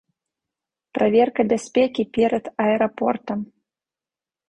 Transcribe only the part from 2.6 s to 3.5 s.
аэрапортам.